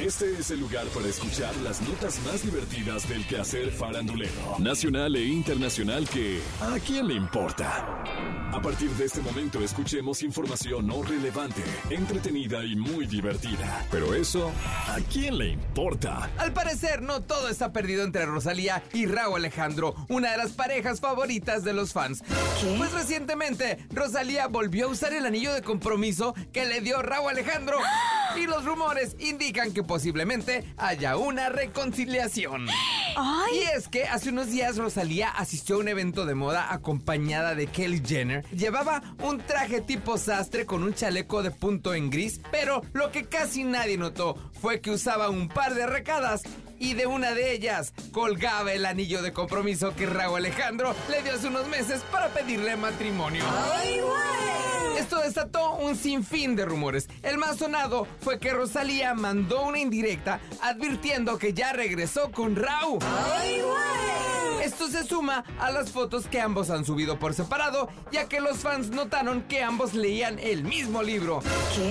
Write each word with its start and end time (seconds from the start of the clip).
Este 0.00 0.38
es 0.38 0.52
el 0.52 0.60
lugar 0.60 0.86
para 0.94 1.08
escuchar 1.08 1.56
las 1.56 1.82
notas 1.82 2.20
más 2.24 2.44
divertidas 2.44 3.08
del 3.08 3.26
quehacer 3.26 3.72
farandulero, 3.72 4.56
nacional 4.60 5.16
e 5.16 5.24
internacional 5.24 6.08
que 6.08 6.40
¿a 6.60 6.78
quién 6.78 7.08
le 7.08 7.14
importa? 7.14 8.04
A 8.52 8.62
partir 8.62 8.90
de 8.90 9.06
este 9.06 9.20
momento 9.20 9.60
escuchemos 9.60 10.22
información 10.22 10.86
no 10.86 11.02
relevante, 11.02 11.64
entretenida 11.90 12.64
y 12.64 12.76
muy 12.76 13.06
divertida. 13.06 13.84
Pero 13.90 14.14
eso, 14.14 14.52
¿a 14.86 14.98
quién 15.12 15.36
le 15.36 15.48
importa? 15.48 16.30
Al 16.38 16.52
parecer, 16.52 17.02
no 17.02 17.20
todo 17.20 17.48
está 17.48 17.72
perdido 17.72 18.04
entre 18.04 18.24
Rosalía 18.24 18.84
y 18.94 19.06
Raúl 19.06 19.38
Alejandro, 19.38 19.96
una 20.08 20.30
de 20.30 20.38
las 20.38 20.52
parejas 20.52 21.00
favoritas 21.00 21.64
de 21.64 21.72
los 21.72 21.92
fans. 21.92 22.22
Pues 22.78 22.92
recientemente, 22.92 23.78
Rosalía 23.90 24.46
volvió 24.46 24.86
a 24.86 24.90
usar 24.90 25.12
el 25.12 25.26
anillo 25.26 25.52
de 25.52 25.62
compromiso 25.62 26.34
que 26.52 26.66
le 26.66 26.80
dio 26.82 27.02
Raúl 27.02 27.30
Alejandro. 27.30 27.78
Y 28.36 28.46
los 28.46 28.64
rumores 28.64 29.16
indican 29.18 29.72
que 29.72 29.82
posiblemente 29.82 30.64
haya 30.76 31.16
una 31.16 31.48
reconciliación. 31.48 32.66
Y 33.52 33.58
es 33.76 33.88
que 33.88 34.04
hace 34.04 34.30
unos 34.30 34.48
días 34.48 34.76
Rosalía 34.76 35.30
asistió 35.30 35.76
a 35.76 35.78
un 35.78 35.88
evento 35.88 36.26
de 36.26 36.34
moda 36.34 36.72
acompañada 36.72 37.54
de 37.54 37.66
Kelly 37.66 38.02
Jenner. 38.04 38.44
Llevaba 38.50 39.02
un 39.22 39.38
traje 39.38 39.80
tipo 39.80 40.18
sastre 40.18 40.66
con 40.66 40.82
un 40.82 40.94
chaleco 40.94 41.42
de 41.42 41.50
punto 41.50 41.94
en 41.94 42.10
gris, 42.10 42.40
pero 42.50 42.82
lo 42.92 43.10
que 43.10 43.24
casi 43.24 43.64
nadie 43.64 43.96
notó 43.96 44.36
fue 44.60 44.80
que 44.80 44.90
usaba 44.90 45.30
un 45.30 45.48
par 45.48 45.74
de 45.74 45.84
arracadas 45.84 46.42
y 46.78 46.94
de 46.94 47.06
una 47.06 47.34
de 47.34 47.52
ellas 47.52 47.92
colgaba 48.12 48.72
el 48.72 48.86
anillo 48.86 49.22
de 49.22 49.32
compromiso 49.32 49.94
que 49.96 50.06
Raúl 50.06 50.38
Alejandro 50.38 50.94
le 51.10 51.22
dio 51.22 51.34
hace 51.34 51.48
unos 51.48 51.66
meses 51.66 52.02
para 52.12 52.28
pedirle 52.28 52.76
matrimonio. 52.76 53.44
Esto 54.98 55.20
desató 55.20 55.74
un 55.74 55.94
sinfín 55.94 56.56
de 56.56 56.64
rumores. 56.64 57.08
El 57.22 57.38
más 57.38 57.58
sonado 57.58 58.08
fue 58.20 58.40
que 58.40 58.52
Rosalía 58.52 59.14
mandó 59.14 59.62
una 59.62 59.78
indirecta 59.78 60.40
advirtiendo 60.60 61.38
que 61.38 61.54
ya 61.54 61.72
regresó 61.72 62.32
con 62.32 62.56
Raúl. 62.56 62.98
Esto 64.60 64.88
se 64.88 65.04
suma 65.04 65.44
a 65.60 65.70
las 65.70 65.92
fotos 65.92 66.26
que 66.26 66.40
ambos 66.40 66.68
han 66.70 66.84
subido 66.84 67.16
por 67.18 67.32
separado, 67.32 67.88
ya 68.10 68.28
que 68.28 68.40
los 68.40 68.58
fans 68.58 68.90
notaron 68.90 69.42
que 69.42 69.62
ambos 69.62 69.94
leían 69.94 70.40
el 70.40 70.64
mismo 70.64 71.02
libro. 71.02 71.40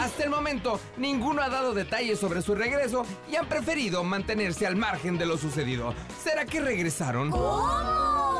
Hasta 0.00 0.24
el 0.24 0.30
momento, 0.30 0.80
ninguno 0.96 1.40
ha 1.40 1.48
dado 1.48 1.74
detalles 1.74 2.18
sobre 2.18 2.42
su 2.42 2.56
regreso 2.56 3.06
y 3.30 3.36
han 3.36 3.48
preferido 3.48 4.02
mantenerse 4.02 4.66
al 4.66 4.74
margen 4.74 5.18
de 5.18 5.26
lo 5.26 5.38
sucedido. 5.38 5.94
¿Será 6.22 6.44
que 6.44 6.60
regresaron? 6.60 7.28
Mm, 7.28 8.37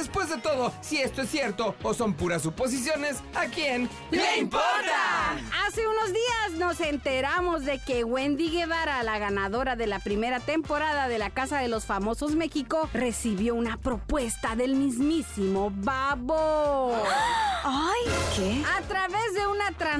Después 0.00 0.30
de 0.30 0.38
todo, 0.38 0.72
si 0.80 0.96
esto 0.96 1.20
es 1.20 1.28
cierto 1.28 1.74
o 1.82 1.92
son 1.92 2.14
puras 2.14 2.40
suposiciones, 2.40 3.18
¿a 3.34 3.44
quién 3.44 3.86
le 4.10 4.38
importa? 4.38 5.36
Hace 5.66 5.86
unos 5.86 6.06
días 6.06 6.58
nos 6.58 6.80
enteramos 6.80 7.66
de 7.66 7.78
que 7.80 8.02
Wendy 8.02 8.48
Guevara, 8.48 9.02
la 9.02 9.18
ganadora 9.18 9.76
de 9.76 9.86
la 9.86 9.98
primera 9.98 10.40
temporada 10.40 11.06
de 11.06 11.18
La 11.18 11.28
Casa 11.28 11.58
de 11.58 11.68
los 11.68 11.84
Famosos 11.84 12.34
México, 12.34 12.88
recibió 12.94 13.54
una 13.54 13.76
propuesta 13.76 14.56
del 14.56 14.74
mismísimo 14.74 15.70
Babo. 15.70 16.94
¡Ay! 17.62 18.00
¿Qué? 18.34 18.64
A 18.74 18.80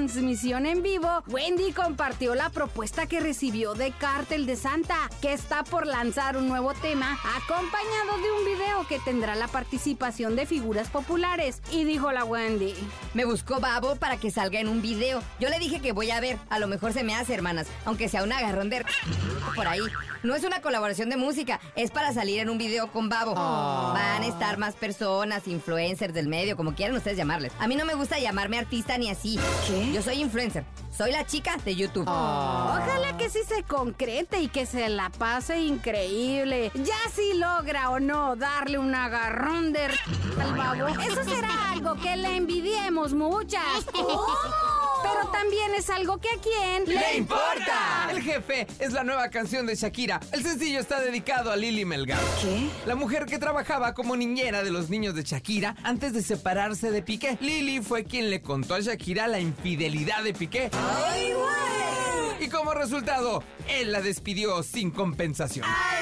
transmisión 0.07 0.65
en 0.65 0.81
vivo, 0.81 1.23
Wendy 1.27 1.73
compartió 1.73 2.33
la 2.33 2.49
propuesta 2.49 3.05
que 3.05 3.19
recibió 3.19 3.75
de 3.75 3.91
Cártel 3.91 4.47
de 4.47 4.55
Santa, 4.55 4.97
que 5.21 5.31
está 5.31 5.63
por 5.63 5.85
lanzar 5.85 6.37
un 6.37 6.47
nuevo 6.47 6.73
tema 6.73 7.19
acompañado 7.35 8.17
de 8.23 8.31
un 8.31 8.45
video 8.45 8.87
que 8.87 8.97
tendrá 8.97 9.35
la 9.35 9.47
participación 9.47 10.35
de 10.35 10.47
figuras 10.47 10.89
populares. 10.89 11.61
Y 11.71 11.83
dijo 11.83 12.11
la 12.11 12.25
Wendy. 12.25 12.73
Me 13.13 13.25
buscó 13.25 13.59
Babo 13.59 13.95
para 13.95 14.17
que 14.17 14.31
salga 14.31 14.59
en 14.59 14.69
un 14.69 14.81
video. 14.81 15.21
Yo 15.39 15.49
le 15.49 15.59
dije 15.59 15.81
que 15.81 15.91
voy 15.91 16.09
a 16.09 16.19
ver. 16.19 16.39
A 16.49 16.57
lo 16.57 16.67
mejor 16.67 16.93
se 16.93 17.03
me 17.03 17.13
hace, 17.13 17.35
hermanas. 17.35 17.67
Aunque 17.85 18.09
sea 18.09 18.23
un 18.23 18.31
agarrón 18.31 18.71
de... 18.71 18.83
Por 19.55 19.67
ahí. 19.67 19.81
No 20.23 20.35
es 20.35 20.43
una 20.43 20.61
colaboración 20.61 21.09
de 21.09 21.17
música. 21.17 21.59
Es 21.75 21.91
para 21.91 22.13
salir 22.13 22.39
en 22.39 22.49
un 22.49 22.57
video 22.57 22.91
con 22.91 23.09
Babo. 23.09 23.35
Van 23.35 24.23
a 24.23 24.27
estar 24.27 24.57
más 24.57 24.75
personas, 24.75 25.47
influencers 25.47 26.13
del 26.13 26.27
medio, 26.27 26.57
como 26.57 26.73
quieran 26.73 26.95
ustedes 26.95 27.17
llamarles. 27.17 27.51
A 27.59 27.67
mí 27.67 27.75
no 27.75 27.85
me 27.85 27.93
gusta 27.93 28.19
llamarme 28.19 28.57
artista 28.57 28.97
ni 28.97 29.09
así. 29.09 29.39
¿Qué? 29.67 29.90
Yo 29.91 30.01
soy 30.01 30.21
influencer. 30.21 30.63
Soy 30.95 31.11
la 31.11 31.25
chica 31.25 31.57
de 31.65 31.75
YouTube. 31.75 32.07
Ojalá 32.07 33.17
que 33.17 33.29
sí 33.29 33.39
se 33.47 33.63
concrete 33.63 34.39
y 34.41 34.47
que 34.47 34.65
se 34.65 34.87
la 34.89 35.09
pase 35.09 35.59
increíble. 35.61 36.71
Ya 36.75 36.95
si 37.13 37.33
logra 37.33 37.89
o 37.89 37.99
no 37.99 38.35
darle 38.35 38.77
un 38.77 38.93
agarrón 38.95 39.73
de 39.73 39.85
r- 39.85 39.95
al 40.41 40.55
babo, 40.55 40.87
eso 40.87 41.23
será 41.23 41.71
algo 41.71 41.95
que 41.95 42.15
le 42.15 42.35
envidiemos 42.37 43.13
muchas. 43.13 43.61
Pero 45.03 45.31
también 45.31 45.73
es 45.77 45.89
algo 45.89 46.19
que 46.19 46.29
a 46.29 46.39
quién 46.41 46.85
¡Le 46.85 47.17
importa! 47.17 48.09
El 48.11 48.21
jefe 48.21 48.67
es 48.79 48.93
la 48.93 49.03
nueva 49.03 49.29
canción 49.29 49.65
de 49.65 49.75
Shakira. 49.75 50.19
El 50.31 50.43
sencillo 50.43 50.79
está 50.79 50.99
dedicado 50.99 51.51
a 51.51 51.55
Lily 51.55 51.85
Melgar. 51.85 52.19
¿Qué? 52.41 52.69
La 52.85 52.95
mujer 52.95 53.25
que 53.25 53.37
trabajaba 53.37 53.93
como 53.93 54.15
niñera 54.15 54.63
de 54.63 54.71
los 54.71 54.89
niños 54.89 55.15
de 55.15 55.23
Shakira 55.23 55.75
antes 55.83 56.13
de 56.13 56.21
separarse 56.21 56.91
de 56.91 57.01
Piqué. 57.01 57.37
Lily 57.41 57.81
fue 57.81 58.03
quien 58.03 58.29
le 58.29 58.41
contó 58.41 58.75
a 58.75 58.79
Shakira 58.79 59.27
la 59.27 59.39
infidelidad 59.39 60.23
de 60.23 60.33
Piqué. 60.33 60.69
Y 62.39 62.47
como 62.49 62.73
resultado, 62.73 63.43
él 63.69 63.91
la 63.91 64.01
despidió 64.01 64.63
sin 64.63 64.89
compensación. 64.89 65.65
Desde 65.67 66.00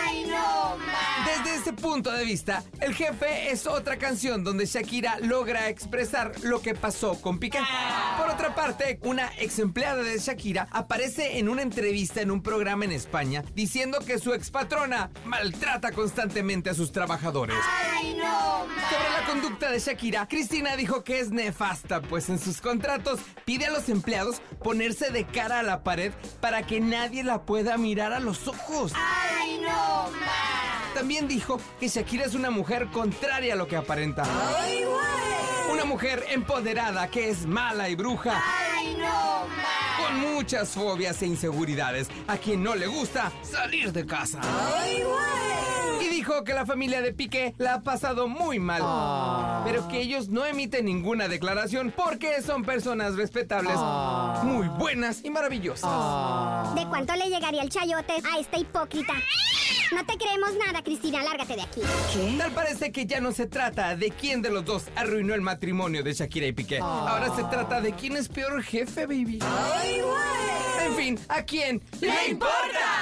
ese 1.59 1.73
punto 1.73 2.09
de 2.11 2.23
vista, 2.23 2.63
El 2.79 2.95
Jefe 2.95 3.51
es 3.51 3.67
otra 3.67 3.97
canción 3.97 4.45
donde 4.45 4.65
Shakira 4.65 5.19
logra 5.19 5.67
expresar 5.67 6.31
lo 6.43 6.61
que 6.61 6.73
pasó 6.73 7.19
con 7.19 7.37
Piqué. 7.37 7.59
Por 8.17 8.29
otra 8.29 8.55
parte, 8.55 8.97
una 9.03 9.29
ex 9.37 9.59
empleada 9.59 10.01
de 10.01 10.17
Shakira 10.17 10.69
aparece 10.71 11.37
en 11.37 11.49
una 11.49 11.61
entrevista 11.61 12.21
en 12.21 12.31
un 12.31 12.41
programa 12.41 12.85
en 12.85 12.93
España 12.93 13.43
diciendo 13.55 13.99
que 14.05 14.19
su 14.19 14.33
expatrona 14.33 15.11
maltrata 15.25 15.91
constantemente 15.91 16.69
a 16.69 16.73
sus 16.73 16.93
trabajadores. 16.93 17.57
Sobre 17.99 19.09
la 19.09 19.25
conducta 19.27 19.69
de 19.69 19.79
Shakira, 19.79 20.29
Cristina 20.29 20.77
dijo 20.77 21.03
que 21.03 21.19
es 21.19 21.29
nefasta, 21.31 22.01
pues 22.01 22.29
en 22.29 22.39
sus 22.39 22.61
contratos 22.61 23.19
pide 23.43 23.65
a 23.65 23.71
los 23.71 23.89
empleados 23.89 24.41
ponerse 24.63 25.11
de 25.11 25.25
cara 25.25 25.59
a 25.59 25.63
la 25.63 25.83
pared 25.83 26.13
para 26.39 26.65
que 26.65 26.79
nadie 26.79 27.23
la 27.23 27.41
pueda 27.41 27.77
mirar 27.77 28.13
a 28.13 28.21
los 28.21 28.47
ojos. 28.47 28.93
También 30.93 31.27
dijo 31.27 31.59
que 31.79 31.87
Shakira 31.87 32.25
es 32.25 32.35
una 32.35 32.49
mujer 32.49 32.87
contraria 32.91 33.53
a 33.53 33.55
lo 33.55 33.67
que 33.67 33.75
aparenta. 33.75 34.23
Una 35.71 35.85
mujer 35.85 36.25
empoderada 36.29 37.07
que 37.09 37.29
es 37.29 37.45
mala 37.45 37.89
y 37.89 37.95
bruja. 37.95 38.41
Con 39.97 40.19
muchas 40.33 40.69
fobias 40.69 41.21
e 41.21 41.27
inseguridades, 41.27 42.07
a 42.27 42.37
quien 42.37 42.63
no 42.63 42.75
le 42.75 42.87
gusta 42.87 43.31
salir 43.43 43.91
de 43.91 44.05
casa. 44.05 44.39
Y 44.87 45.78
dijo 46.29 46.43
que 46.43 46.53
la 46.53 46.65
familia 46.65 47.01
de 47.01 47.11
Piqué 47.11 47.55
la 47.57 47.75
ha 47.75 47.81
pasado 47.81 48.27
muy 48.27 48.59
mal. 48.59 49.63
Pero 49.65 49.87
que 49.87 49.99
ellos 49.99 50.29
no 50.29 50.45
emiten 50.45 50.85
ninguna 50.85 51.27
declaración 51.27 51.91
porque 51.95 52.41
son 52.41 52.63
personas 52.63 53.15
respetables, 53.15 53.77
muy 54.43 54.67
buenas 54.67 55.23
y 55.25 55.31
maravillosas. 55.31 56.75
¿De 56.75 56.85
cuánto 56.87 57.15
le 57.15 57.29
llegaría 57.29 57.63
el 57.63 57.69
chayote 57.69 58.13
a 58.31 58.39
esta 58.39 58.57
hipócrita? 58.59 59.13
No 59.91 60.05
te 60.05 60.17
creemos 60.17 60.51
nada, 60.63 60.83
Cristina, 60.83 61.23
lárgate 61.23 61.55
de 61.55 61.61
aquí. 61.63 61.81
Tal 62.37 62.51
parece 62.51 62.91
que 62.91 63.07
ya 63.07 63.19
no 63.19 63.31
se 63.31 63.47
trata 63.47 63.95
de 63.95 64.11
quién 64.11 64.43
de 64.43 64.51
los 64.51 64.63
dos 64.63 64.85
arruinó 64.95 65.33
el 65.33 65.41
matrimonio 65.41 66.03
de 66.03 66.13
Shakira 66.13 66.45
y 66.45 66.51
Piqué. 66.51 66.77
Ahora 66.79 67.35
se 67.35 67.43
trata 67.45 67.81
de 67.81 67.93
quién 67.93 68.15
es 68.15 68.29
peor 68.29 68.61
jefe, 68.61 69.07
baby. 69.07 69.39
En 70.85 70.95
fin, 70.95 71.19
¿a 71.27 71.41
quién 71.41 71.81
le 72.01 72.27
importa? 72.29 72.98